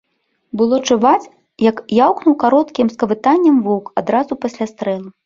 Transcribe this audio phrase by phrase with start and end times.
[0.59, 1.31] Было чуваць,
[1.65, 5.09] як яўкнуў кароткім скавытаннем воўк адразу пасля стрэлу.